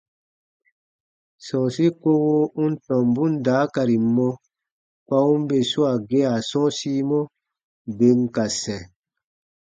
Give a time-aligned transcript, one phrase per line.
[1.45, 4.27] Sɔ̃ɔsi kowo u n tɔmbun daakari mɔ
[5.05, 7.19] kpa u n bè swaa gea sɔ̃ɔsimɔ,
[7.97, 8.79] bè n ka sɛ̃.